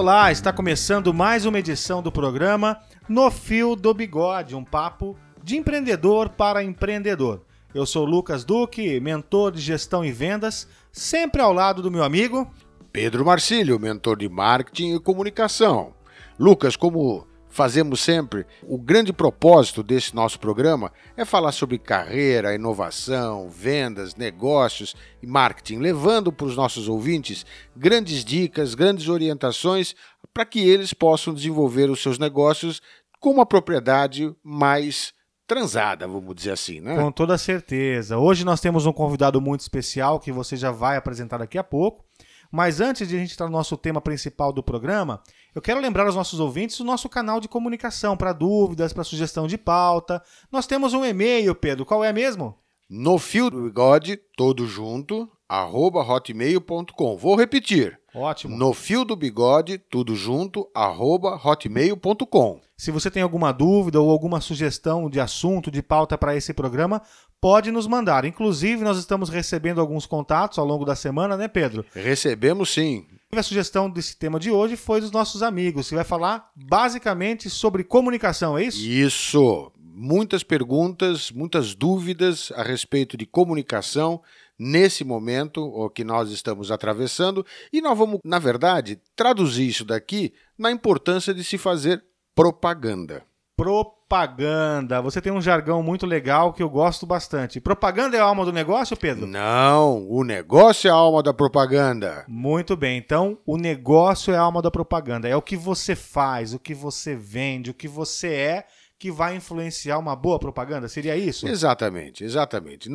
[0.00, 5.14] Olá, está começando mais uma edição do programa No Fio do Bigode, um papo
[5.44, 7.42] de empreendedor para empreendedor.
[7.74, 12.50] Eu sou Lucas Duque, mentor de gestão e vendas, sempre ao lado do meu amigo
[12.90, 15.92] Pedro Marcílio, mentor de marketing e comunicação.
[16.38, 23.50] Lucas, como fazemos sempre, o grande propósito desse nosso programa é falar sobre carreira, inovação,
[23.50, 27.44] vendas, negócios e marketing, levando para os nossos ouvintes
[27.76, 29.94] grandes dicas, grandes orientações
[30.32, 32.80] para que eles possam desenvolver os seus negócios
[33.18, 35.12] com uma propriedade mais
[35.46, 36.96] transada, vamos dizer assim, né?
[36.96, 38.16] Com toda certeza.
[38.16, 42.04] Hoje nós temos um convidado muito especial que você já vai apresentar daqui a pouco.
[42.50, 45.22] Mas antes de a gente entrar no nosso tema principal do programa,
[45.54, 49.46] eu quero lembrar aos nossos ouvintes o nosso canal de comunicação para dúvidas, para sugestão
[49.46, 50.22] de pauta.
[50.50, 51.86] Nós temos um e-mail, Pedro.
[51.86, 52.58] Qual é mesmo?
[52.88, 57.16] No fio do bigode, todo junto, arroba hotmail.com.
[57.16, 57.98] Vou repetir.
[58.14, 58.56] Ótimo.
[58.56, 62.60] No fio do bigode, tudo junto, arroba hotmail.com.
[62.76, 67.02] Se você tem alguma dúvida ou alguma sugestão de assunto, de pauta para esse programa,
[67.40, 68.24] pode nos mandar.
[68.24, 71.84] Inclusive, nós estamos recebendo alguns contatos ao longo da semana, né, Pedro?
[71.92, 73.06] Recebemos sim.
[73.32, 77.82] A sugestão desse tema de hoje foi dos nossos amigos, que vai falar basicamente sobre
[77.82, 78.80] comunicação, é isso?
[78.80, 79.72] Isso.
[79.78, 84.22] Muitas perguntas, muitas dúvidas a respeito de comunicação
[84.60, 90.34] nesse momento o que nós estamos atravessando e nós vamos, na verdade, traduzir isso daqui
[90.58, 92.04] na importância de se fazer
[92.34, 93.24] propaganda.
[93.56, 95.00] Propaganda.
[95.00, 97.60] Você tem um jargão muito legal que eu gosto bastante.
[97.60, 99.26] Propaganda é a alma do negócio, Pedro?
[99.26, 102.24] Não, o negócio é a alma da propaganda.
[102.28, 102.98] Muito bem.
[102.98, 105.28] Então, o negócio é a alma da propaganda.
[105.28, 108.66] É o que você faz, o que você vende, o que você é
[109.00, 110.86] que vai influenciar uma boa propaganda?
[110.86, 111.48] Seria isso?
[111.48, 112.90] Exatamente, exatamente.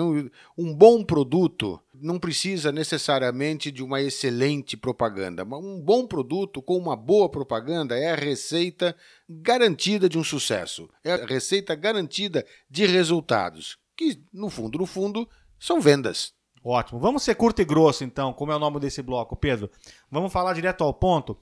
[0.56, 5.44] um bom produto não precisa necessariamente de uma excelente propaganda.
[5.44, 8.96] Um bom produto com uma boa propaganda é a receita
[9.28, 10.88] garantida de um sucesso.
[11.04, 15.28] É a receita garantida de resultados, que no fundo, no fundo,
[15.58, 16.36] são vendas.
[16.64, 17.00] Ótimo.
[17.00, 19.70] Vamos ser curto e grosso, então, como é o nome desse bloco, Pedro.
[20.10, 21.36] Vamos falar direto ao ponto.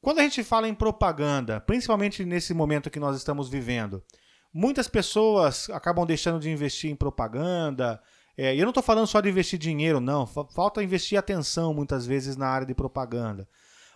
[0.00, 4.02] Quando a gente fala em propaganda, principalmente nesse momento que nós estamos vivendo,
[4.52, 8.00] muitas pessoas acabam deixando de investir em propaganda.
[8.36, 10.26] É, e eu não estou falando só de investir dinheiro, não.
[10.26, 13.48] Falta investir atenção muitas vezes na área de propaganda.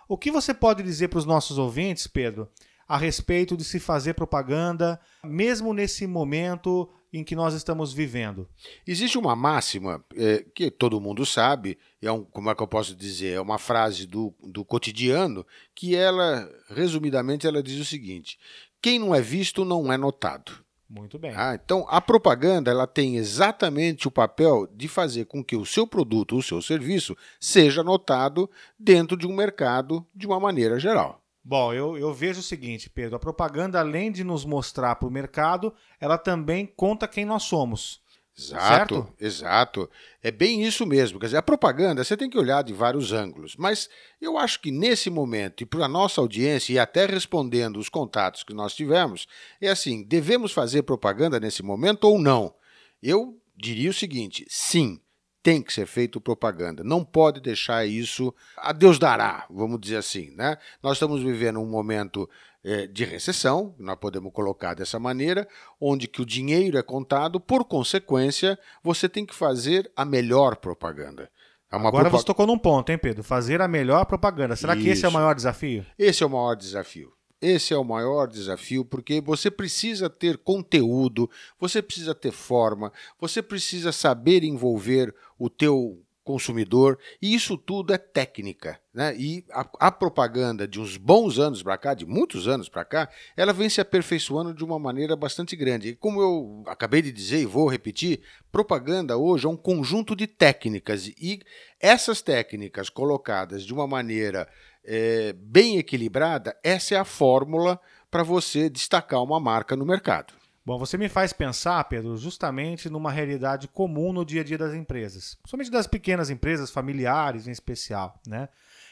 [0.07, 2.49] O que você pode dizer para os nossos ouvintes, Pedro,
[2.87, 8.47] a respeito de se fazer propaganda, mesmo nesse momento em que nós estamos vivendo?
[8.85, 12.95] Existe uma máxima é, que todo mundo sabe, é um, como é que eu posso
[12.95, 15.45] dizer, é uma frase do, do cotidiano,
[15.75, 18.39] que ela, resumidamente, ela diz o seguinte:
[18.81, 20.63] quem não é visto não é notado.
[20.89, 21.31] Muito bem.
[21.33, 25.87] Ah, então, a propaganda ela tem exatamente o papel de fazer com que o seu
[25.87, 31.20] produto, o seu serviço, seja notado dentro de um mercado de uma maneira geral.
[31.43, 35.11] Bom, eu, eu vejo o seguinte, Pedro: a propaganda, além de nos mostrar para o
[35.11, 38.01] mercado, ela também conta quem nós somos.
[38.37, 39.13] Exato, certo?
[39.19, 39.89] exato.
[40.23, 41.19] É bem isso mesmo.
[41.19, 43.55] Quer dizer, a propaganda você tem que olhar de vários ângulos.
[43.57, 43.89] Mas
[44.21, 48.43] eu acho que nesse momento, e para a nossa audiência, e até respondendo os contatos
[48.43, 49.27] que nós tivemos,
[49.59, 52.53] é assim: devemos fazer propaganda nesse momento ou não?
[53.01, 54.99] Eu diria o seguinte: sim
[55.43, 56.83] tem que ser feito propaganda.
[56.83, 60.31] Não pode deixar isso a Deus dará, vamos dizer assim.
[60.35, 60.57] Né?
[60.81, 62.29] Nós estamos vivendo um momento
[62.63, 65.47] é, de recessão, nós podemos colocar dessa maneira,
[65.79, 71.29] onde que o dinheiro é contado, por consequência, você tem que fazer a melhor propaganda.
[71.71, 73.23] É Agora você tocou num ponto, hein, Pedro?
[73.23, 74.55] Fazer a melhor propaganda.
[74.55, 74.83] Será isso.
[74.83, 75.85] que esse é o maior desafio?
[75.97, 77.13] Esse é o maior desafio.
[77.41, 81.27] Esse é o maior desafio, porque você precisa ter conteúdo,
[81.59, 85.11] você precisa ter forma, você precisa saber envolver
[85.43, 88.79] o teu consumidor, e isso tudo é técnica.
[88.93, 89.15] Né?
[89.17, 93.09] E a, a propaganda de uns bons anos para cá, de muitos anos para cá,
[93.35, 95.89] ela vem se aperfeiçoando de uma maneira bastante grande.
[95.89, 98.21] E como eu acabei de dizer e vou repetir,
[98.51, 101.41] propaganda hoje é um conjunto de técnicas, e
[101.79, 104.47] essas técnicas colocadas de uma maneira
[104.85, 107.79] é, bem equilibrada, essa é a fórmula
[108.11, 110.40] para você destacar uma marca no mercado.
[110.63, 114.75] Bom, você me faz pensar, Pedro, justamente numa realidade comum no dia a dia das
[114.75, 118.47] empresas, principalmente das pequenas empresas, familiares em especial, né?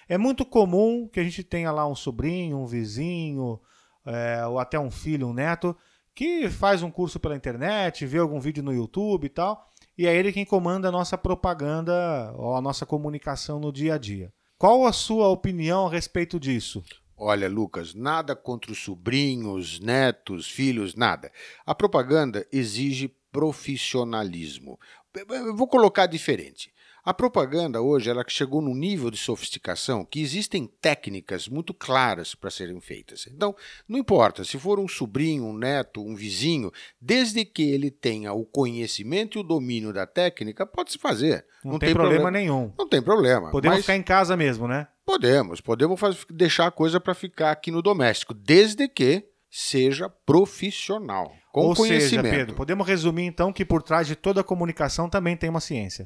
[0.08, 3.60] É muito comum que a gente tenha lá um sobrinho, um vizinho,
[4.04, 5.78] é, ou até um filho, um neto,
[6.16, 10.16] que faz um curso pela internet, vê algum vídeo no YouTube e tal, e é
[10.16, 14.34] ele quem comanda a nossa propaganda ou a nossa comunicação no dia a dia.
[14.58, 16.84] Qual a sua opinião a respeito disso?
[17.20, 21.30] Olha, Lucas, nada contra os sobrinhos, netos, filhos, nada.
[21.66, 24.80] A propaganda exige profissionalismo.
[25.28, 26.72] Eu vou colocar diferente.
[27.04, 32.52] A propaganda hoje ela chegou num nível de sofisticação que existem técnicas muito claras para
[32.52, 33.28] serem feitas.
[33.28, 33.56] Então,
[33.88, 38.46] não importa se for um sobrinho, um neto, um vizinho, desde que ele tenha o
[38.46, 41.46] conhecimento e o domínio da técnica, pode se fazer.
[41.64, 42.74] Não, não tem, tem problema, problema, nenhum.
[42.78, 43.50] Não tem problema.
[43.50, 43.86] Podemos mas...
[43.86, 44.88] ficar em casa mesmo, né?
[45.10, 51.34] Podemos, podemos fazer, deixar a coisa para ficar aqui no doméstico, desde que seja profissional,
[51.52, 52.26] com Ou conhecimento.
[52.26, 55.60] Seja, Pedro, podemos resumir então que por trás de toda a comunicação também tem uma
[55.60, 56.06] ciência.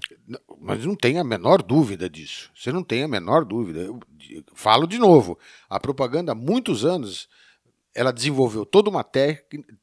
[0.58, 2.50] Mas não tem a menor dúvida disso.
[2.56, 3.82] Você não tem a menor dúvida.
[3.82, 4.00] Eu
[4.54, 5.38] falo de novo,
[5.70, 7.28] a propaganda há muitos anos
[7.94, 9.06] ela desenvolveu toda uma,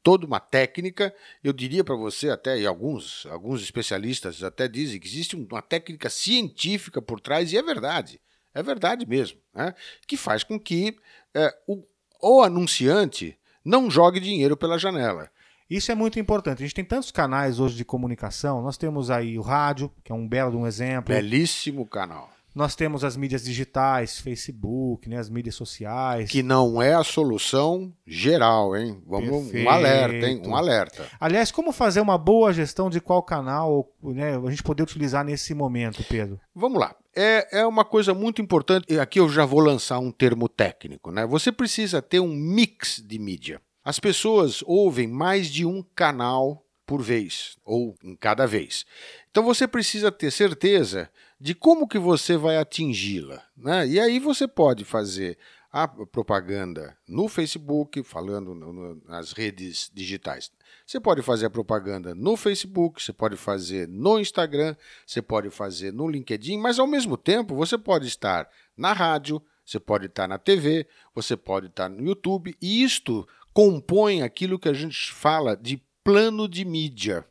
[0.01, 1.13] toda uma técnica,
[1.43, 6.09] eu diria para você até, e alguns, alguns especialistas até dizem que existe uma técnica
[6.09, 8.19] científica por trás, e é verdade,
[8.53, 9.73] é verdade mesmo, né?
[10.07, 10.95] que faz com que
[11.33, 11.81] é, o,
[12.21, 15.29] o anunciante não jogue dinheiro pela janela.
[15.69, 16.59] Isso é muito importante.
[16.59, 18.61] A gente tem tantos canais hoje de comunicação.
[18.61, 21.15] Nós temos aí o rádio, que é um belo um exemplo.
[21.15, 22.29] Belíssimo canal.
[22.53, 26.29] Nós temos as mídias digitais, Facebook, né, as mídias sociais.
[26.29, 29.01] Que não é a solução geral, hein?
[29.07, 29.65] Vamos Perfeito.
[29.65, 30.41] um alerta, hein?
[30.45, 31.07] Um alerta.
[31.19, 35.53] Aliás, como fazer uma boa gestão de qual canal né, a gente poder utilizar nesse
[35.53, 36.39] momento, Pedro?
[36.53, 36.93] Vamos lá.
[37.15, 38.99] É, é uma coisa muito importante.
[38.99, 41.25] Aqui eu já vou lançar um termo técnico, né?
[41.25, 43.61] Você precisa ter um mix de mídia.
[43.83, 48.85] As pessoas ouvem mais de um canal por vez ou em cada vez.
[49.29, 51.09] Então você precisa ter certeza
[51.41, 53.41] de como que você vai atingi-la.
[53.57, 53.87] Né?
[53.87, 55.39] E aí você pode fazer
[55.71, 60.51] a propaganda no Facebook, falando no, no, nas redes digitais.
[60.85, 65.91] Você pode fazer a propaganda no Facebook, você pode fazer no Instagram, você pode fazer
[65.91, 68.47] no LinkedIn, mas ao mesmo tempo você pode estar
[68.77, 70.85] na rádio, você pode estar na TV,
[71.15, 76.47] você pode estar no YouTube, e isto compõe aquilo que a gente fala de plano
[76.47, 77.25] de mídia.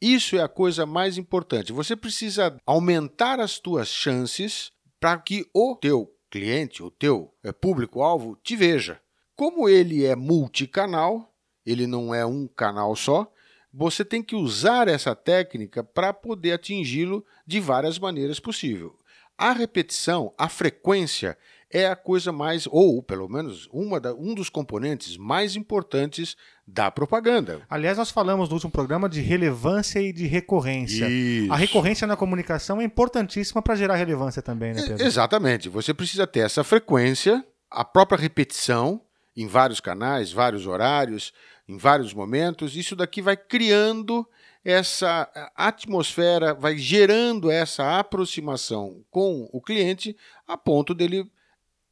[0.00, 1.72] Isso é a coisa mais importante.
[1.72, 4.70] Você precisa aumentar as tuas chances
[5.00, 9.00] para que o teu cliente, o teu é, público-alvo, te veja.
[9.34, 11.34] Como ele é multicanal,
[11.64, 13.30] ele não é um canal só,
[13.72, 18.98] você tem que usar essa técnica para poder atingi-lo de várias maneiras possível.
[19.36, 21.36] A repetição, a frequência,
[21.70, 26.90] é a coisa mais, ou pelo menos uma da, um dos componentes mais importantes da
[26.90, 27.62] propaganda.
[27.70, 31.08] Aliás, nós falamos no último programa de relevância e de recorrência.
[31.08, 31.52] Isso.
[31.52, 35.06] A recorrência na comunicação é importantíssima para gerar relevância também, né, Pedro?
[35.06, 35.68] exatamente.
[35.68, 39.00] Você precisa ter essa frequência, a própria repetição
[39.36, 41.32] em vários canais, vários horários,
[41.68, 42.74] em vários momentos.
[42.74, 44.26] Isso daqui vai criando
[44.64, 50.16] essa atmosfera, vai gerando essa aproximação com o cliente
[50.48, 51.30] a ponto dele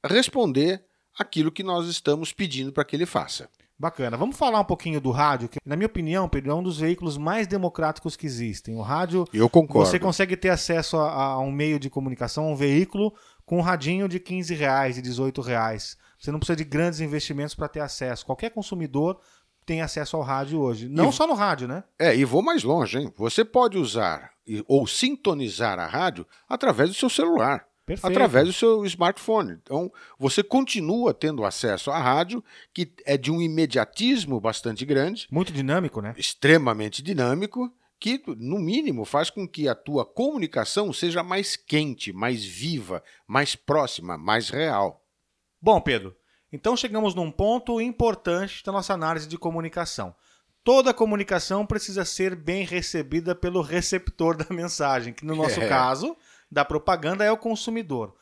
[0.04, 0.82] responder
[1.16, 3.48] aquilo que nós estamos pedindo para que ele faça.
[3.78, 4.16] Bacana.
[4.16, 7.18] Vamos falar um pouquinho do rádio, que, na minha opinião, Pedro, é um dos veículos
[7.18, 8.76] mais democráticos que existem.
[8.76, 9.24] O rádio.
[9.32, 9.88] Eu concordo.
[9.88, 13.12] Você consegue ter acesso a, a um meio de comunicação, a um veículo
[13.44, 15.96] com um radinho de 15 reais, de 18 reais.
[16.18, 18.24] Você não precisa de grandes investimentos para ter acesso.
[18.24, 19.18] Qualquer consumidor
[19.66, 20.88] tem acesso ao rádio hoje.
[20.88, 21.84] Não e, só no rádio, né?
[21.98, 23.12] É, e vou mais longe, hein?
[23.16, 24.30] Você pode usar
[24.68, 27.66] ou sintonizar a rádio através do seu celular.
[27.86, 28.10] Perfeito.
[28.12, 29.58] através do seu smartphone.
[29.62, 35.28] Então, você continua tendo acesso à rádio, que é de um imediatismo bastante grande.
[35.30, 36.14] Muito dinâmico, né?
[36.16, 42.44] Extremamente dinâmico, que, no mínimo, faz com que a tua comunicação seja mais quente, mais
[42.44, 45.02] viva, mais próxima, mais real.
[45.60, 46.16] Bom, Pedro,
[46.50, 50.14] então chegamos num ponto importante da nossa análise de comunicação.
[50.62, 55.68] Toda comunicação precisa ser bem recebida pelo receptor da mensagem, que no nosso é.
[55.68, 56.16] caso
[56.54, 58.14] da propaganda é o consumidor.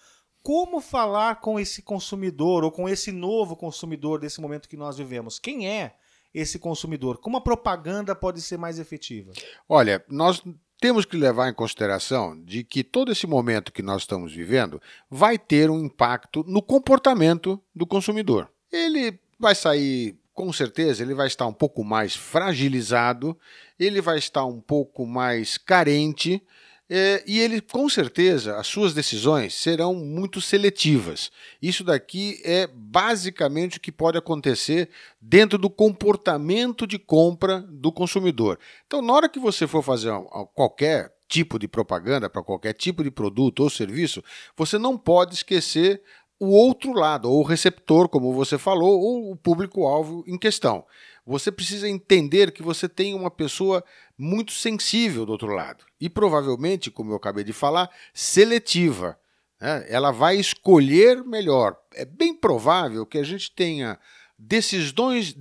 [0.43, 5.39] Como falar com esse consumidor ou com esse novo consumidor desse momento que nós vivemos?
[5.39, 5.95] Quem é
[6.35, 7.19] esse consumidor?
[7.19, 9.33] Como a propaganda pode ser mais efetiva?
[9.69, 10.43] Olha, nós
[10.81, 15.39] temos que levar em consideração de que todo esse momento que nós estamos vivendo vai
[15.39, 18.51] ter um impacto no comportamento do consumidor.
[18.73, 23.39] Ele vai sair, com certeza, ele vai estar um pouco mais fragilizado,
[23.79, 26.43] ele vai estar um pouco mais carente
[26.95, 31.31] É, e ele, com certeza, as suas decisões serão muito seletivas.
[31.63, 38.59] Isso daqui é basicamente o que pode acontecer dentro do comportamento de compra do consumidor.
[38.87, 40.13] Então, na hora que você for fazer
[40.53, 44.23] qualquer tipo de propaganda para qualquer tipo de produto ou serviço,
[44.55, 46.03] você não pode esquecer
[46.39, 50.85] o outro lado, ou o receptor, como você falou, ou o público-alvo em questão.
[51.25, 53.85] Você precisa entender que você tem uma pessoa
[54.19, 55.85] muito sensível do outro lado.
[56.01, 59.19] E provavelmente, como eu acabei de falar, seletiva.
[59.61, 59.87] Né?
[59.89, 61.77] Ela vai escolher melhor.
[61.95, 63.99] É bem provável que a gente tenha
[64.37, 65.35] decisões,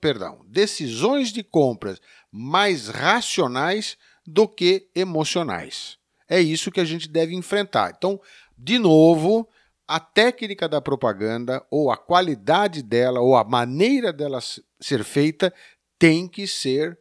[0.00, 2.00] perdão, decisões de compras
[2.30, 5.98] mais racionais do que emocionais.
[6.28, 7.94] É isso que a gente deve enfrentar.
[7.96, 8.20] Então,
[8.56, 9.48] de novo,
[9.86, 14.38] a técnica da propaganda, ou a qualidade dela, ou a maneira dela
[14.80, 15.52] ser feita,
[15.98, 16.98] tem que ser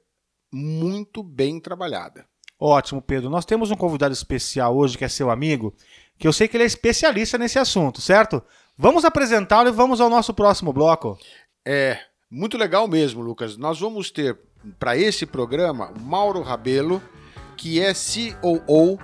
[0.52, 2.26] muito bem trabalhada.
[2.60, 3.30] Ótimo, Pedro.
[3.30, 5.74] Nós temos um convidado especial hoje que é seu amigo,
[6.18, 8.42] que eu sei que ele é especialista nesse assunto, certo?
[8.78, 11.18] Vamos apresentá-lo e vamos ao nosso próximo bloco.
[11.66, 12.00] É,
[12.30, 13.58] muito legal mesmo, Lucas.
[13.58, 14.40] Nós vamos ter
[14.80, 17.02] para esse programa Mauro Rabelo,
[17.58, 18.98] que é COO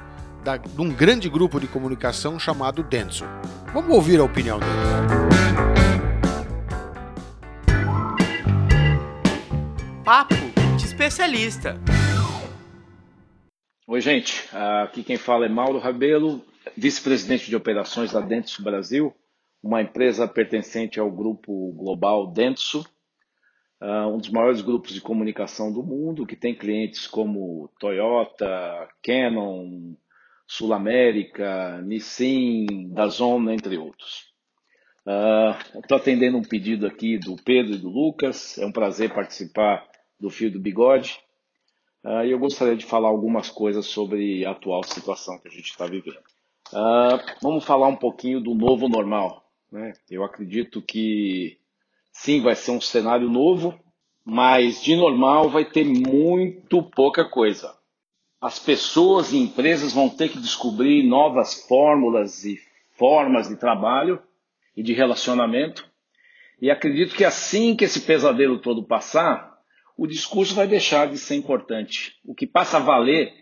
[0.43, 3.25] da, de um grande grupo de comunicação chamado Denso.
[3.71, 4.71] Vamos ouvir a opinião dele.
[10.03, 10.33] Papo
[10.75, 11.75] de especialista.
[13.87, 14.49] Oi, gente.
[14.83, 16.43] Aqui quem fala é Mauro Rabelo,
[16.75, 19.13] vice-presidente de operações da Denso Brasil,
[19.61, 22.83] uma empresa pertencente ao grupo global Denso,
[23.79, 29.93] um dos maiores grupos de comunicação do mundo, que tem clientes como Toyota, Canon,
[30.49, 34.33] Sul América, Nissin, Dazon, entre outros.
[35.75, 38.57] Estou uh, atendendo um pedido aqui do Pedro e do Lucas.
[38.57, 39.87] É um prazer participar
[40.19, 41.19] do Fio do Bigode.
[42.03, 45.85] Uh, eu gostaria de falar algumas coisas sobre a atual situação que a gente está
[45.85, 46.17] vivendo.
[46.73, 49.47] Uh, vamos falar um pouquinho do novo normal.
[49.71, 49.93] Né?
[50.09, 51.59] Eu acredito que
[52.11, 53.79] sim, vai ser um cenário novo,
[54.25, 57.78] mas de normal vai ter muito pouca coisa
[58.41, 62.57] as pessoas e empresas vão ter que descobrir novas fórmulas e
[62.91, 64.21] formas de trabalho
[64.75, 65.85] e de relacionamento.
[66.61, 69.57] E acredito que assim que esse pesadelo todo passar,
[69.97, 72.15] o discurso vai deixar de ser importante.
[72.25, 73.33] O que passa a valer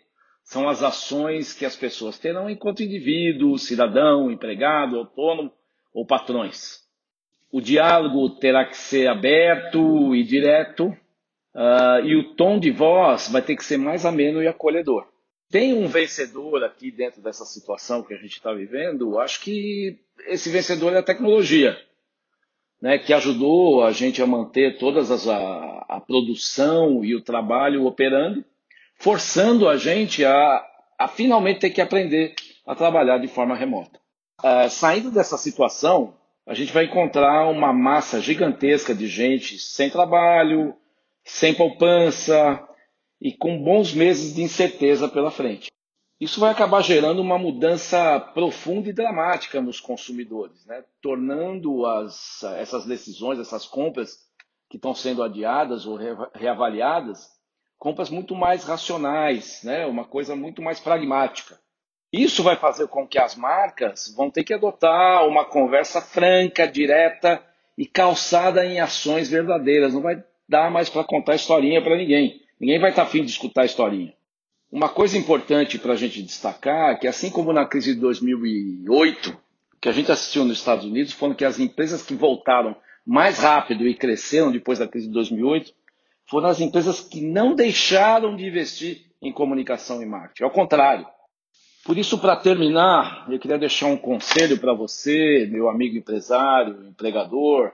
[0.43, 5.51] são as ações que as pessoas terão enquanto indivíduo, cidadão, empregado, autônomo
[5.93, 6.87] ou patrões.
[7.51, 10.95] O diálogo terá que ser aberto e direto,
[11.57, 15.07] Uh, e o tom de voz vai ter que ser mais ameno e acolhedor.
[15.49, 19.17] Tem um vencedor aqui dentro dessa situação que a gente está vivendo?
[19.17, 19.97] Acho que
[20.27, 21.75] esse vencedor é a tecnologia,
[22.79, 27.87] né, que ajudou a gente a manter todas as, a, a produção e o trabalho
[27.87, 28.45] operando,
[28.99, 30.63] forçando a gente a,
[30.99, 32.35] a finalmente ter que aprender
[32.67, 33.99] a trabalhar de forma remota.
[34.43, 36.13] Uh, saindo dessa situação,
[36.45, 40.75] a gente vai encontrar uma massa gigantesca de gente sem trabalho,
[41.27, 42.65] sem poupança
[43.21, 45.69] e com bons meses de incerteza pela frente.
[46.19, 50.83] Isso vai acabar gerando uma mudança profunda e dramática nos consumidores, né?
[51.01, 54.25] tornando as, essas decisões, essas compras
[54.69, 55.99] que estão sendo adiadas ou
[56.33, 57.29] reavaliadas,
[57.77, 59.85] compras muito mais racionais, né?
[59.85, 61.59] uma coisa muito mais pragmática.
[62.11, 67.43] Isso vai fazer com que as marcas vão ter que adotar uma conversa franca, direta
[67.77, 69.93] e calçada em ações verdadeiras.
[69.93, 72.41] Não vai dá mais para contar historinha para ninguém.
[72.59, 74.13] Ninguém vai estar tá afim de escutar a historinha.
[74.71, 79.37] Uma coisa importante para a gente destacar é que, assim como na crise de 2008,
[79.79, 82.75] que a gente assistiu nos Estados Unidos, foram que as empresas que voltaram
[83.05, 85.73] mais rápido e cresceram depois da crise de 2008
[86.25, 90.43] foram as empresas que não deixaram de investir em comunicação e marketing.
[90.43, 91.07] Ao contrário.
[91.85, 97.71] Por isso, para terminar, eu queria deixar um conselho para você, meu amigo empresário, empregador,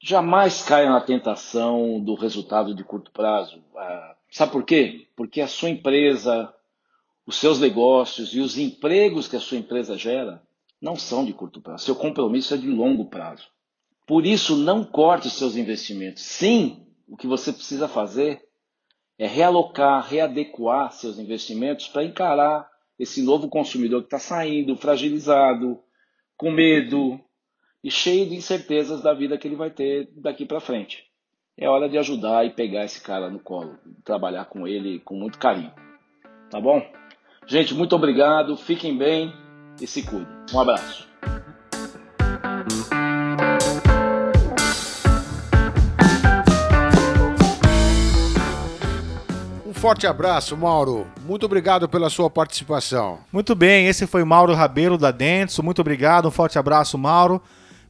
[0.00, 3.62] jamais caia na tentação do resultado de curto prazo.
[3.76, 5.08] Ah, sabe por quê?
[5.16, 6.52] Porque a sua empresa,
[7.26, 10.42] os seus negócios e os empregos que a sua empresa gera
[10.80, 11.84] não são de curto prazo.
[11.84, 13.48] Seu compromisso é de longo prazo.
[14.06, 16.22] Por isso, não corte seus investimentos.
[16.22, 18.46] Sim, o que você precisa fazer
[19.18, 25.80] é realocar, readequar seus investimentos para encarar esse novo consumidor que está saindo fragilizado,
[26.36, 27.20] com medo,
[27.86, 31.04] e cheio de incertezas da vida que ele vai ter daqui para frente.
[31.56, 35.38] É hora de ajudar e pegar esse cara no colo, trabalhar com ele com muito
[35.38, 35.72] carinho.
[36.50, 36.82] Tá bom?
[37.46, 39.32] Gente, muito obrigado, fiquem bem
[39.80, 40.26] e se cuidem.
[40.52, 41.06] Um abraço.
[49.74, 51.06] forte abraço, Mauro.
[51.24, 53.20] Muito obrigado pela sua participação.
[53.30, 55.62] Muito bem, esse foi Mauro Rabelo da Dentsu.
[55.62, 57.40] Muito obrigado, um forte abraço, Mauro.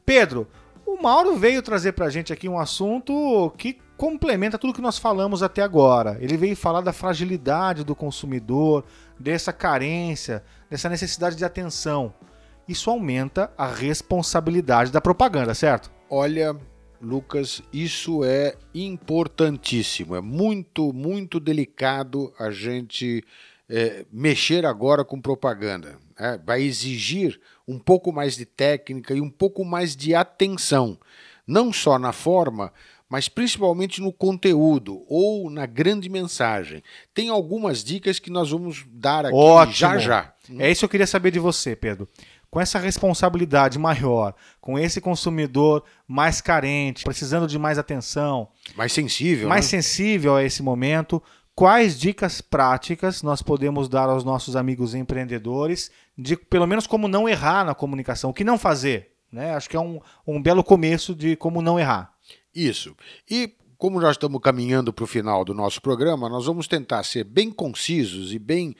[0.07, 0.47] Pedro,
[0.85, 5.43] o Mauro veio trazer pra gente aqui um assunto que complementa tudo que nós falamos
[5.43, 6.17] até agora.
[6.21, 8.85] Ele veio falar da fragilidade do consumidor,
[9.19, 12.13] dessa carência, dessa necessidade de atenção.
[12.69, 15.91] Isso aumenta a responsabilidade da propaganda, certo?
[16.09, 16.55] Olha,
[17.01, 20.15] Lucas, isso é importantíssimo.
[20.15, 23.25] É muito, muito delicado a gente
[23.67, 25.97] é, mexer agora com propaganda.
[26.17, 30.97] É, vai exigir um pouco mais de técnica e um pouco mais de atenção,
[31.45, 32.71] não só na forma,
[33.09, 36.83] mas principalmente no conteúdo ou na grande mensagem.
[37.13, 39.73] Tem algumas dicas que nós vamos dar aqui Ótimo.
[39.73, 40.33] já já.
[40.59, 42.07] É isso que eu queria saber de você, Pedro.
[42.49, 49.49] Com essa responsabilidade maior, com esse consumidor mais carente, precisando de mais atenção, Mais sensível.
[49.49, 49.69] mais né?
[49.81, 51.21] sensível a esse momento,
[51.57, 57.27] quais dicas práticas nós podemos dar aos nossos amigos empreendedores de pelo menos como não
[57.27, 59.13] errar na comunicação, o que não fazer?
[59.31, 59.55] Né?
[59.55, 62.13] Acho que é um, um belo começo de como não errar.
[62.53, 62.95] Isso.
[63.27, 67.23] E como nós estamos caminhando para o final do nosso programa, nós vamos tentar ser
[67.23, 68.75] bem concisos e bem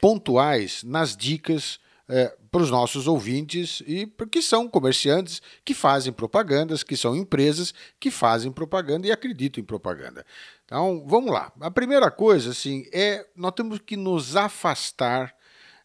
[0.00, 6.82] pontuais nas dicas eh, para os nossos ouvintes e que são comerciantes que fazem propagandas,
[6.82, 10.24] que são empresas que fazem propaganda e acreditam em propaganda.
[10.64, 11.52] Então, vamos lá.
[11.60, 15.34] A primeira coisa, assim, é nós temos que nos afastar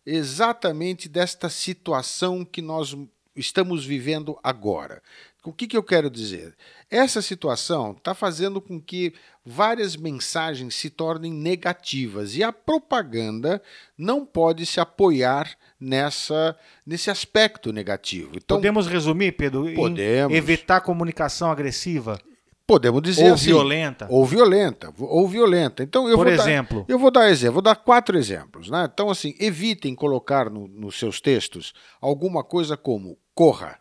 [0.06, 2.96] exatamente desta situação que nós
[3.38, 5.02] estamos vivendo agora.
[5.44, 6.54] O que, que eu quero dizer?
[6.92, 9.14] Essa situação está fazendo com que
[9.46, 13.62] várias mensagens se tornem negativas e a propaganda
[13.98, 18.32] não pode se apoiar nessa, nesse aspecto negativo.
[18.36, 20.36] Então, Podemos resumir, Pedro, em Podemos.
[20.36, 22.20] evitar comunicação agressiva
[22.68, 24.08] podemos dizer ou assim, violenta?
[24.12, 25.82] ou violenta, ou violenta.
[25.82, 26.86] Então eu Por vou exemplo?
[26.88, 28.90] dar, eu vou dar exemplo, vou dar quatro exemplos, né?
[28.94, 33.80] Então assim, evitem colocar no- nos seus textos alguma coisa como corra,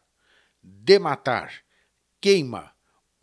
[0.63, 1.51] dematar,
[2.21, 2.71] queima,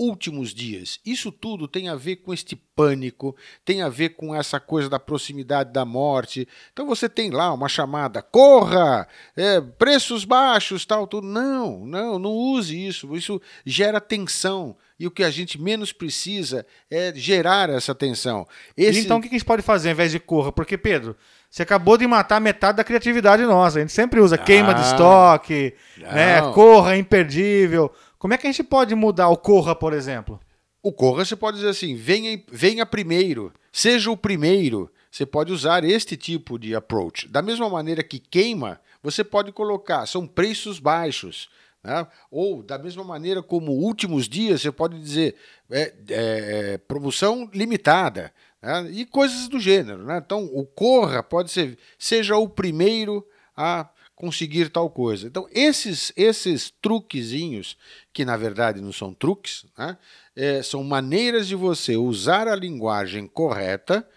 [0.07, 0.99] últimos dias.
[1.05, 4.99] Isso tudo tem a ver com este pânico, tem a ver com essa coisa da
[4.99, 6.47] proximidade da morte.
[6.71, 11.27] Então você tem lá uma chamada, corra, é, preços baixos, tal, tudo.
[11.27, 13.15] Não, não, não use isso.
[13.15, 14.75] Isso gera tensão.
[14.99, 18.47] E o que a gente menos precisa é gerar essa tensão.
[18.77, 20.51] Esse- Então o que a gente pode fazer ao invés de corra?
[20.51, 21.15] Porque, Pedro,
[21.49, 23.77] você acabou de matar metade da criatividade nossa.
[23.79, 24.87] A gente sempre usa queima de Não.
[24.91, 26.41] estoque, né?
[26.53, 27.91] Corra imperdível.
[28.23, 30.39] Como é que a gente pode mudar o corra, por exemplo?
[30.81, 34.89] O corra você pode dizer assim: venha, venha primeiro, seja o primeiro.
[35.11, 37.27] Você pode usar este tipo de approach.
[37.27, 41.49] Da mesma maneira que queima, você pode colocar, são preços baixos.
[41.83, 42.07] né?
[42.31, 45.35] Ou, da mesma maneira como últimos dias, você pode dizer
[45.69, 48.33] é, é, promoção limitada.
[48.61, 48.89] né?
[48.89, 50.05] E coisas do gênero.
[50.05, 50.21] né?
[50.25, 55.27] Então, o corra pode ser, seja o primeiro a conseguir tal coisa.
[55.27, 57.77] Então, esses, esses truquezinhos,
[58.11, 59.97] que na verdade não são truques, né?
[60.35, 64.07] É, são maneiras de você usar a linguagem correta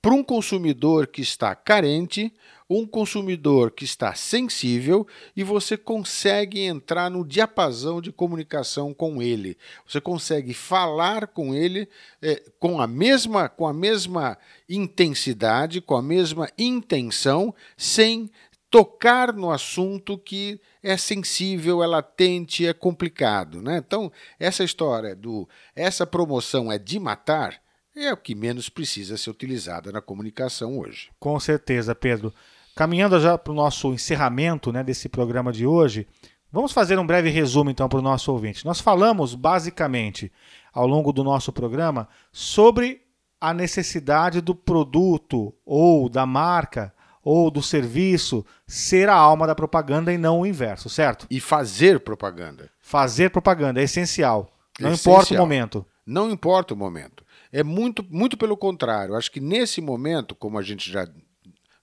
[0.00, 2.32] para um consumidor que está carente,
[2.68, 9.56] um consumidor que está sensível e você consegue entrar no diapasão de comunicação com ele.
[9.86, 11.88] Você consegue falar com ele
[12.20, 14.36] é, com a mesma com a mesma
[14.68, 18.30] intensidade, com a mesma intenção, sem
[18.74, 23.62] tocar no assunto que é sensível, é latente, é complicado.
[23.62, 23.76] Né?
[23.76, 27.54] Então, essa história do essa promoção é de matar
[27.94, 31.12] é o que menos precisa ser utilizada na comunicação hoje.
[31.20, 32.34] Com certeza, Pedro.
[32.74, 36.08] Caminhando já para o nosso encerramento né, desse programa de hoje,
[36.50, 38.64] vamos fazer um breve resumo então para o nosso ouvinte.
[38.64, 40.32] Nós falamos basicamente
[40.72, 43.02] ao longo do nosso programa sobre
[43.40, 46.92] a necessidade do produto ou da marca
[47.24, 51.26] ou do serviço ser a alma da propaganda e não o inverso, certo?
[51.30, 52.70] E fazer propaganda.
[52.78, 54.50] Fazer propaganda é essencial.
[54.78, 55.14] Não Essencial.
[55.14, 55.86] importa o momento.
[56.06, 57.24] Não importa o momento.
[57.50, 59.14] É muito, muito pelo contrário.
[59.14, 61.08] Acho que nesse momento, como a gente já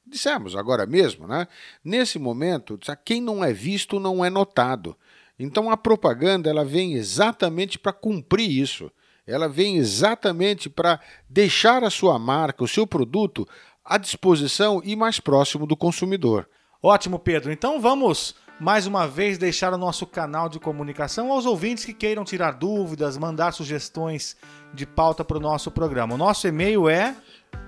[0.06, 1.48] dissemos agora mesmo, né?
[1.84, 4.96] Nesse momento, quem não é visto não é notado.
[5.40, 8.92] Então a propaganda ela vem exatamente para cumprir isso.
[9.26, 11.00] Ela vem exatamente para
[11.30, 13.48] deixar a sua marca, o seu produto
[13.84, 16.48] à disposição e mais próximo do consumidor.
[16.82, 17.52] Ótimo, Pedro.
[17.52, 22.24] Então vamos mais uma vez deixar o nosso canal de comunicação aos ouvintes que queiram
[22.24, 24.38] tirar dúvidas, mandar sugestões
[24.72, 26.14] de pauta para o nosso programa.
[26.14, 27.16] O nosso e-mail é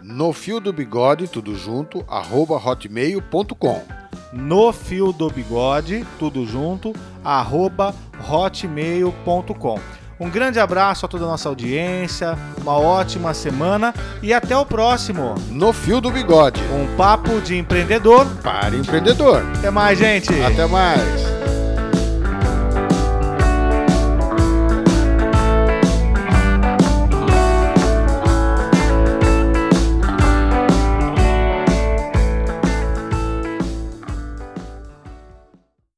[0.04, 3.84] No fio do bigode, tudo junto, arroba hotmail.com.
[4.32, 7.94] no fio do bigode, tudo junto, arroba
[8.30, 10.03] hotmail.com.
[10.20, 15.36] Um grande abraço a toda a nossa audiência, uma ótima semana e até o próximo.
[15.50, 16.62] No Fio do Bigode.
[16.72, 19.44] Um papo de empreendedor para empreendedor.
[19.58, 20.34] Até mais, gente.
[20.42, 21.63] Até mais.